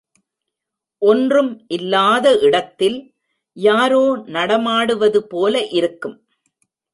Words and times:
ஒன்றும் 1.01 1.51
இல்லாத 1.67 2.39
இடத்தில் 2.39 2.97
யாரோ 3.57 4.03
நடமாடுவது 4.27 5.21
போல 5.27 5.63
இருக்கும். 5.71 6.17